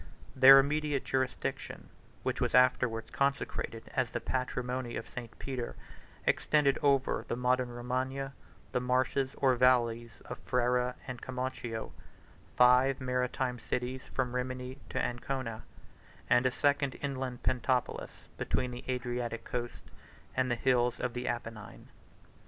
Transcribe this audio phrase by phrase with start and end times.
[0.35, 1.89] Their immediate jurisdiction,
[2.23, 5.37] which was afterwards consecrated as the patrimony of St.
[5.37, 5.75] Peter,
[6.25, 8.33] extended over the modern Romagna,
[8.71, 11.91] the marshes or valleys of Ferrara and Commachio,
[12.57, 15.61] 34 five maritime cities from Rimini to Ancona,
[16.27, 19.83] and a second inland Pentapolis, between the Adriatic coast
[20.35, 21.89] and the hills of the Apennine.